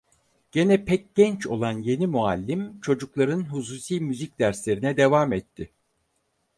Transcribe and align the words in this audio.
Gene 0.51 0.85
pek 0.85 1.15
genç 1.15 1.47
olan 1.47 1.71
yeni 1.71 2.07
muallim 2.07 2.81
çocukların 2.81 3.45
hususi 3.49 3.99
müzik 3.99 4.39
derslerine 4.39 4.97
devam 4.97 5.33
etti. 5.33 5.69